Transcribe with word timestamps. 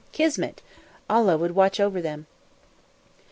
"Kismet! 0.13 0.63
Allah 1.07 1.37
would 1.37 1.53
watch 1.53 1.79
over 1.79 2.01
them!" 2.01 2.25